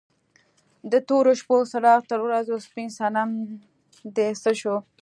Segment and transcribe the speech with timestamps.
[0.91, 3.29] د تورو شپو څراغ تر ورځو سپین صنم
[4.15, 4.75] دې څه شو؟